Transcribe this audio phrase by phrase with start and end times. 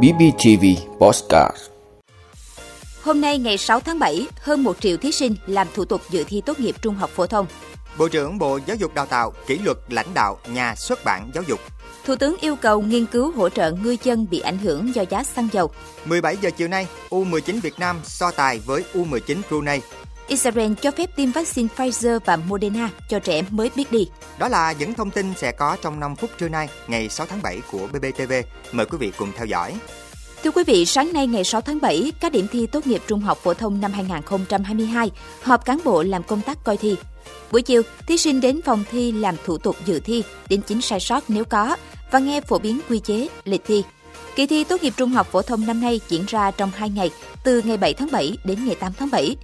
[0.00, 0.64] BBTV
[0.98, 1.56] Postcard
[3.02, 6.24] Hôm nay ngày 6 tháng 7, hơn 1 triệu thí sinh làm thủ tục dự
[6.24, 7.46] thi tốt nghiệp trung học phổ thông.
[7.98, 11.44] Bộ trưởng Bộ Giáo dục Đào tạo, kỷ luật lãnh đạo nhà xuất bản giáo
[11.48, 11.60] dục.
[12.04, 15.24] Thủ tướng yêu cầu nghiên cứu hỗ trợ ngư dân bị ảnh hưởng do giá
[15.24, 15.70] xăng dầu.
[16.04, 19.80] 17 giờ chiều nay, U19 Việt Nam so tài với U19 Brunei.
[20.32, 24.08] Israel cho phép tiêm vaccine Pfizer và Moderna cho trẻ mới biết đi.
[24.38, 27.42] Đó là những thông tin sẽ có trong 5 phút trưa nay, ngày 6 tháng
[27.42, 28.32] 7 của BBTV.
[28.72, 29.74] Mời quý vị cùng theo dõi.
[30.44, 33.20] Thưa quý vị, sáng nay ngày 6 tháng 7, các điểm thi tốt nghiệp trung
[33.20, 35.10] học phổ thông năm 2022
[35.42, 36.96] họp cán bộ làm công tác coi thi.
[37.50, 41.00] Buổi chiều, thí sinh đến phòng thi làm thủ tục dự thi, đính chính sai
[41.00, 41.76] sót nếu có
[42.10, 43.82] và nghe phổ biến quy chế, lịch thi.
[44.36, 47.10] Kỳ thi tốt nghiệp trung học phổ thông năm nay diễn ra trong 2 ngày,
[47.44, 49.36] từ ngày 7 tháng 7 đến ngày 8 tháng 7.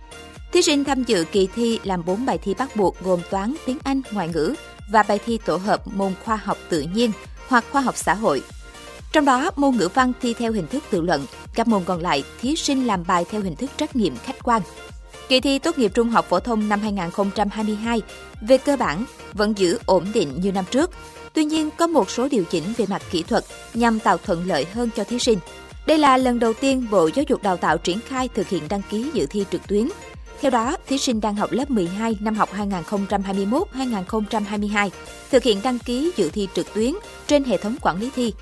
[0.52, 3.78] Thí sinh tham dự kỳ thi làm 4 bài thi bắt buộc gồm toán, tiếng
[3.84, 4.54] Anh, ngoại ngữ
[4.90, 7.12] và bài thi tổ hợp môn khoa học tự nhiên
[7.48, 8.42] hoặc khoa học xã hội.
[9.12, 12.24] Trong đó, môn ngữ văn thi theo hình thức tự luận, các môn còn lại
[12.40, 14.62] thí sinh làm bài theo hình thức trắc nghiệm khách quan.
[15.28, 18.02] Kỳ thi tốt nghiệp trung học phổ thông năm 2022
[18.40, 20.90] về cơ bản vẫn giữ ổn định như năm trước.
[21.32, 24.64] Tuy nhiên, có một số điều chỉnh về mặt kỹ thuật nhằm tạo thuận lợi
[24.64, 25.38] hơn cho thí sinh.
[25.86, 28.82] Đây là lần đầu tiên Bộ Giáo dục Đào tạo triển khai thực hiện đăng
[28.90, 29.88] ký dự thi trực tuyến.
[30.40, 32.50] Theo đó, thí sinh đang học lớp 12 năm học
[33.72, 34.90] 2021-2022
[35.30, 36.92] thực hiện đăng ký dự thi trực tuyến
[37.26, 38.32] trên hệ thống quản lý thi.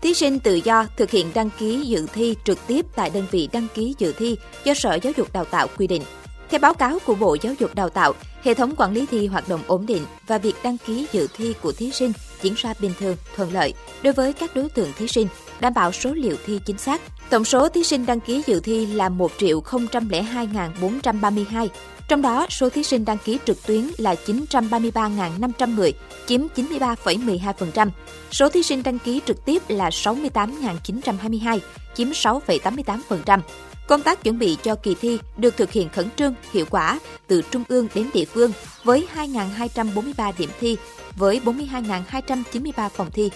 [0.00, 3.48] Thí sinh tự do thực hiện đăng ký dự thi trực tiếp tại đơn vị
[3.52, 6.02] đăng ký dự thi do Sở Giáo dục Đào tạo quy định.
[6.50, 9.48] Theo báo cáo của Bộ Giáo dục Đào tạo, hệ thống quản lý thi hoạt
[9.48, 12.92] động ổn định và việc đăng ký dự thi của thí sinh diễn ra bình
[12.98, 15.28] thường, thuận lợi đối với các đối tượng thí sinh,
[15.60, 17.00] đảm bảo số liệu thi chính xác.
[17.30, 21.68] Tổng số thí sinh đăng ký dự thi là 1 002.432,
[22.08, 25.92] trong đó số thí sinh đăng ký trực tuyến là 933.500 người,
[26.26, 27.90] chiếm 93,12%.
[28.30, 31.58] Số thí sinh đăng ký trực tiếp là 68.922,
[31.94, 33.40] chiếm 6,88%.
[33.88, 37.42] Công tác chuẩn bị cho kỳ thi được thực hiện khẩn trương, hiệu quả từ
[37.50, 38.52] trung ương đến địa phương
[38.84, 40.76] với 2.243 điểm thi
[41.16, 43.30] với 42.293 phòng thi.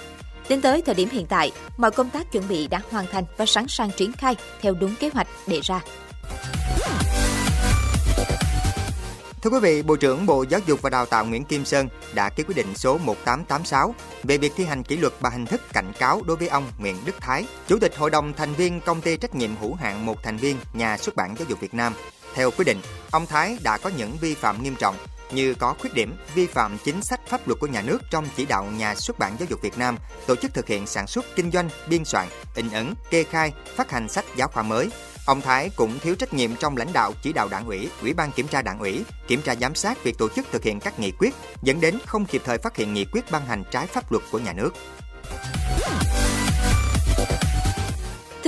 [0.48, 3.46] Đến tới thời điểm hiện tại, mọi công tác chuẩn bị đã hoàn thành và
[3.46, 5.80] sẵn sàng triển khai theo đúng kế hoạch đề ra.
[9.42, 12.28] Thưa quý vị, Bộ trưởng Bộ Giáo dục và Đào tạo Nguyễn Kim Sơn đã
[12.28, 15.92] ký quyết định số 1886 về việc thi hành kỷ luật bằng hình thức cảnh
[15.98, 19.16] cáo đối với ông Nguyễn Đức Thái, Chủ tịch Hội đồng thành viên công ty
[19.16, 21.92] trách nhiệm hữu hạn một thành viên nhà xuất bản giáo dục Việt Nam.
[22.34, 24.96] Theo quyết định, ông Thái đã có những vi phạm nghiêm trọng
[25.34, 28.44] như có khuyết điểm vi phạm chính sách pháp luật của nhà nước trong chỉ
[28.44, 31.50] đạo nhà xuất bản giáo dục Việt Nam tổ chức thực hiện sản xuất, kinh
[31.50, 34.90] doanh, biên soạn, in ấn, kê khai, phát hành sách giáo khoa mới,
[35.26, 38.32] Ông Thái cũng thiếu trách nhiệm trong lãnh đạo chỉ đạo đảng ủy, ủy ban
[38.32, 41.10] kiểm tra đảng ủy, kiểm tra giám sát việc tổ chức thực hiện các nghị
[41.10, 44.24] quyết, dẫn đến không kịp thời phát hiện nghị quyết ban hành trái pháp luật
[44.30, 44.74] của nhà nước.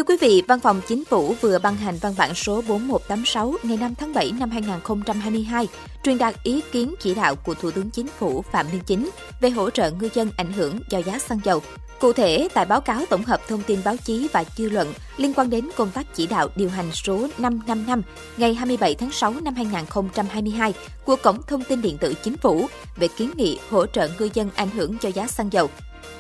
[0.05, 3.77] Thưa quý vị, Văn phòng Chính phủ vừa ban hành văn bản số 4186 ngày
[3.77, 5.69] 5 tháng 7 năm 2022
[6.03, 9.11] truyền đạt ý kiến chỉ đạo của Thủ tướng Chính phủ Phạm Minh Chính
[9.41, 11.63] về hỗ trợ ngư dân ảnh hưởng do giá xăng dầu.
[12.01, 15.35] Cụ thể, tại báo cáo tổng hợp thông tin báo chí và dư luận liên
[15.35, 18.03] quan đến công tác chỉ đạo điều hành số 555
[18.37, 22.67] ngày 27 tháng 6 năm 2022 của Cổng Thông tin Điện tử Chính phủ
[22.97, 25.71] về kiến nghị hỗ trợ ngư dân ảnh hưởng do giá xăng dầu.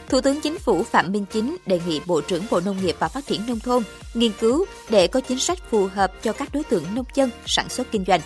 [0.09, 3.09] Thủ tướng Chính phủ Phạm Minh Chính đề nghị Bộ trưởng Bộ Nông nghiệp và
[3.09, 3.83] Phát triển Nông thôn
[4.15, 7.69] nghiên cứu để có chính sách phù hợp cho các đối tượng nông dân sản
[7.69, 8.21] xuất kinh doanh.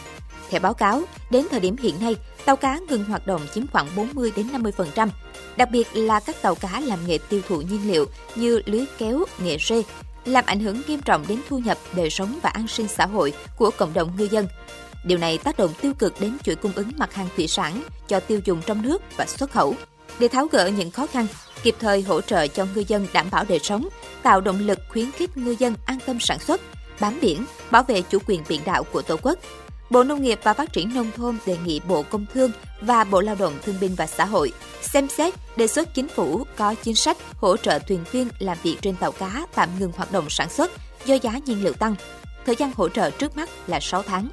[0.51, 3.89] Theo báo cáo, đến thời điểm hiện nay, tàu cá ngừng hoạt động chiếm khoảng
[3.97, 5.09] 40 đến 50%,
[5.57, 9.25] đặc biệt là các tàu cá làm nghề tiêu thụ nhiên liệu như lưới kéo,
[9.39, 9.83] nghề rê,
[10.25, 13.33] làm ảnh hưởng nghiêm trọng đến thu nhập, đời sống và an sinh xã hội
[13.57, 14.47] của cộng đồng ngư dân.
[15.05, 18.21] Điều này tác động tiêu cực đến chuỗi cung ứng mặt hàng thủy sản cho
[18.21, 19.75] tiêu dùng trong nước và xuất khẩu.
[20.19, 21.27] Để tháo gỡ những khó khăn,
[21.63, 23.89] kịp thời hỗ trợ cho ngư dân đảm bảo đời sống,
[24.23, 26.61] tạo động lực khuyến khích ngư dân an tâm sản xuất,
[27.01, 29.39] bám biển, bảo vệ chủ quyền biển đảo của Tổ quốc.
[29.91, 33.21] Bộ Nông nghiệp và Phát triển Nông thôn đề nghị Bộ Công Thương và Bộ
[33.21, 34.53] Lao động Thương binh và Xã hội
[34.83, 38.77] xem xét đề xuất chính phủ có chính sách hỗ trợ thuyền viên làm việc
[38.83, 40.73] trên tàu cá tạm ngừng hoạt động sản xuất
[41.05, 41.95] do giá nhiên liệu tăng.
[42.47, 44.29] Thời gian hỗ trợ trước mắt là 6 tháng.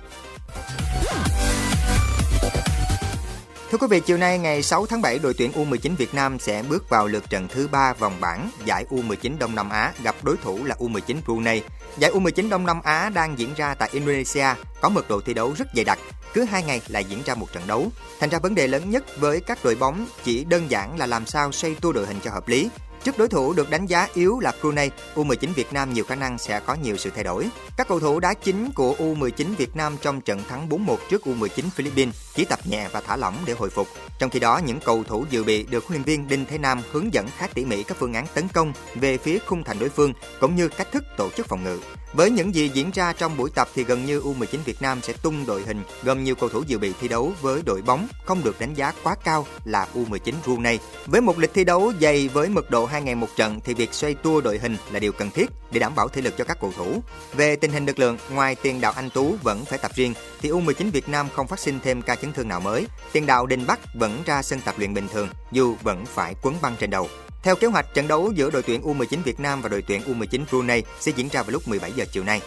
[3.75, 6.63] Thưa quý vị, chiều nay ngày 6 tháng 7, đội tuyển U19 Việt Nam sẽ
[6.69, 10.38] bước vào lượt trận thứ 3 vòng bảng giải U19 Đông Nam Á gặp đối
[10.38, 11.62] thủ là U19 Brunei.
[11.98, 14.45] Giải U19 Đông Nam Á đang diễn ra tại Indonesia,
[14.81, 16.00] có mật độ thi đấu rất dày đặc,
[16.33, 17.92] cứ hai ngày lại diễn ra một trận đấu.
[18.19, 21.25] Thành ra vấn đề lớn nhất với các đội bóng chỉ đơn giản là làm
[21.25, 22.69] sao xoay tua đội hình cho hợp lý.
[23.04, 26.38] Trước đối thủ được đánh giá yếu là Brunei, U19 Việt Nam nhiều khả năng
[26.38, 27.50] sẽ có nhiều sự thay đổi.
[27.77, 31.63] Các cầu thủ đá chính của U19 Việt Nam trong trận thắng 4-1 trước U19
[31.75, 33.88] Philippines chỉ tập nhẹ và thả lỏng để hồi phục.
[34.20, 36.82] Trong khi đó, những cầu thủ dự bị được huấn luyện viên Đinh Thế Nam
[36.92, 39.90] hướng dẫn khá tỉ mỉ các phương án tấn công về phía khung thành đối
[39.90, 41.80] phương cũng như cách thức tổ chức phòng ngự.
[42.14, 45.14] Với những gì diễn ra trong buổi tập thì gần như U19 Việt Nam sẽ
[45.14, 48.44] tung đội hình gồm nhiều cầu thủ dự bị thi đấu với đội bóng không
[48.44, 50.80] được đánh giá quá cao là U19 Brunei.
[51.06, 53.94] Với một lịch thi đấu dày với mật độ 2 ngày một trận thì việc
[53.94, 56.58] xoay tua đội hình là điều cần thiết để đảm bảo thể lực cho các
[56.62, 57.02] cầu thủ.
[57.34, 60.50] Về tình hình lực lượng, ngoài tiền đạo Anh Tú vẫn phải tập riêng thì
[60.50, 62.88] U19 Việt Nam không phát sinh thêm ca chấn thương nào mới.
[63.12, 66.56] Tiền đạo Đình Bắc vẫn ra sân tập luyện bình thường dù vẫn phải quấn
[66.62, 67.10] băng trên đầu.
[67.44, 70.45] Theo kế hoạch, trận đấu giữa đội tuyển U19 Việt Nam và đội tuyển U19
[70.50, 72.42] Brunei sẽ diễn ra vào lúc 17 giờ chiều nay.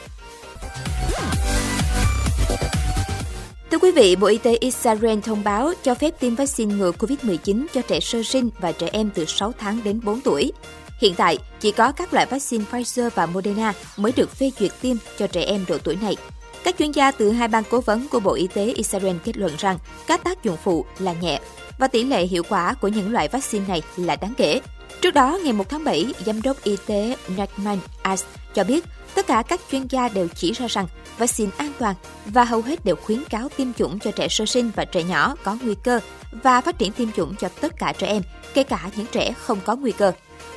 [3.70, 7.66] Thưa quý vị, Bộ Y tế Israel thông báo cho phép tiêm vaccine ngừa COVID-19
[7.74, 10.52] cho trẻ sơ sinh và trẻ em từ 6 tháng đến 4 tuổi.
[11.00, 14.96] Hiện tại, chỉ có các loại vaccine Pfizer và Moderna mới được phê duyệt tiêm
[15.18, 16.16] cho trẻ em độ tuổi này.
[16.64, 19.52] Các chuyên gia từ hai ban cố vấn của Bộ Y tế Israel kết luận
[19.58, 21.40] rằng các tác dụng phụ là nhẹ
[21.78, 24.60] và tỷ lệ hiệu quả của những loại vaccine này là đáng kể.
[25.00, 28.24] Trước đó, ngày 1 tháng 7, Giám đốc Y tế Nachman As
[28.54, 28.84] cho biết
[29.14, 30.86] tất cả các chuyên gia đều chỉ ra rằng
[31.18, 31.94] vaccine an toàn
[32.26, 35.36] và hầu hết đều khuyến cáo tiêm chủng cho trẻ sơ sinh và trẻ nhỏ
[35.44, 36.00] có nguy cơ
[36.42, 38.22] và phát triển tiêm chủng cho tất cả trẻ em,
[38.54, 40.12] kể cả những trẻ không có nguy cơ.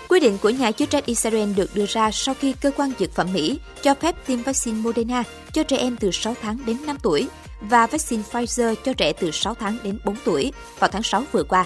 [0.10, 3.16] Quy định của nhà chức trách Israel được đưa ra sau khi cơ quan dược
[3.16, 5.24] phẩm Mỹ cho phép tiêm vaccine Moderna
[5.54, 7.28] cho trẻ em từ 6 tháng đến 5 tuổi
[7.62, 11.44] và vaccine Pfizer cho trẻ từ 6 tháng đến 4 tuổi vào tháng 6 vừa
[11.44, 11.66] qua.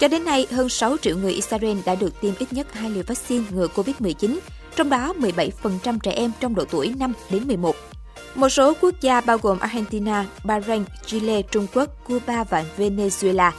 [0.00, 3.02] Cho đến nay, hơn 6 triệu người Israel đã được tiêm ít nhất hai liều
[3.06, 4.38] vaccine ngừa COVID-19,
[4.76, 7.76] trong đó 17% trẻ em trong độ tuổi 5 đến 11.
[8.34, 13.50] Một số quốc gia bao gồm Argentina, Bahrain, Chile, Trung Quốc, Cuba và Venezuela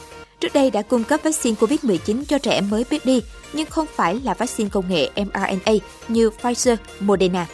[0.44, 4.20] trước đây đã cung cấp vaccine COVID-19 cho trẻ mới biết đi, nhưng không phải
[4.24, 5.72] là vaccine công nghệ mRNA
[6.08, 7.46] như Pfizer, Moderna.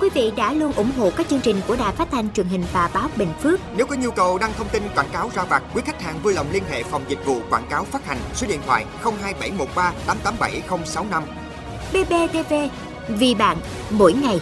[0.00, 2.64] quý vị đã luôn ủng hộ các chương trình của Đài Phát thanh truyền hình
[2.72, 3.60] và báo Bình Phước.
[3.76, 6.34] Nếu có nhu cầu đăng thông tin quảng cáo ra vặt, quý khách hàng vui
[6.34, 11.22] lòng liên hệ phòng dịch vụ quảng cáo phát hành số điện thoại 02713 887065.
[11.92, 12.54] BBTV,
[13.08, 13.56] vì bạn,
[13.90, 14.40] mỗi ngày.